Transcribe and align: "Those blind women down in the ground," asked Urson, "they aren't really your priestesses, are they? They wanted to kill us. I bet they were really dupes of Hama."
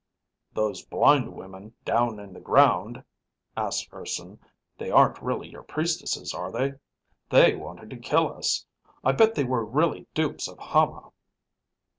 "Those 0.53 0.83
blind 0.83 1.31
women 1.31 1.75
down 1.85 2.19
in 2.19 2.33
the 2.33 2.39
ground," 2.39 3.03
asked 3.55 3.93
Urson, 3.93 4.39
"they 4.79 4.89
aren't 4.89 5.21
really 5.21 5.47
your 5.47 5.61
priestesses, 5.61 6.33
are 6.33 6.51
they? 6.51 6.73
They 7.29 7.55
wanted 7.55 7.91
to 7.91 7.97
kill 7.97 8.35
us. 8.35 8.65
I 9.03 9.11
bet 9.11 9.35
they 9.35 9.43
were 9.43 9.63
really 9.63 10.07
dupes 10.15 10.47
of 10.47 10.57
Hama." 10.57 11.11